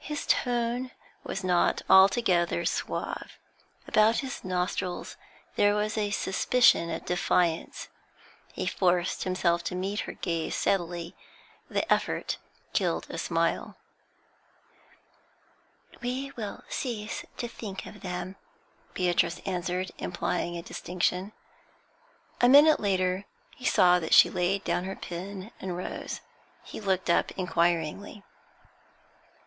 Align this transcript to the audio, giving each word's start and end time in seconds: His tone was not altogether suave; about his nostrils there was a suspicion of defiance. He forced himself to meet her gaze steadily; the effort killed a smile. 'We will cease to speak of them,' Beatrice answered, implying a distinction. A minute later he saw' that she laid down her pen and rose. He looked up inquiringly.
His 0.00 0.26
tone 0.26 0.90
was 1.22 1.42
not 1.42 1.80
altogether 1.88 2.66
suave; 2.66 3.38
about 3.88 4.18
his 4.18 4.44
nostrils 4.44 5.16
there 5.56 5.74
was 5.74 5.96
a 5.96 6.10
suspicion 6.10 6.90
of 6.90 7.06
defiance. 7.06 7.88
He 8.52 8.66
forced 8.66 9.24
himself 9.24 9.64
to 9.64 9.74
meet 9.74 10.00
her 10.00 10.12
gaze 10.12 10.54
steadily; 10.54 11.16
the 11.70 11.90
effort 11.90 12.36
killed 12.74 13.06
a 13.08 13.16
smile. 13.16 13.78
'We 16.02 16.32
will 16.36 16.62
cease 16.68 17.24
to 17.38 17.48
speak 17.48 17.86
of 17.86 18.02
them,' 18.02 18.36
Beatrice 18.92 19.40
answered, 19.46 19.92
implying 19.96 20.58
a 20.58 20.62
distinction. 20.62 21.32
A 22.42 22.50
minute 22.50 22.80
later 22.80 23.24
he 23.56 23.64
saw' 23.64 23.98
that 23.98 24.12
she 24.12 24.28
laid 24.28 24.62
down 24.64 24.84
her 24.84 24.94
pen 24.94 25.52
and 25.58 25.74
rose. 25.74 26.20
He 26.64 26.82
looked 26.82 27.08
up 27.08 27.30
inquiringly. 27.30 28.22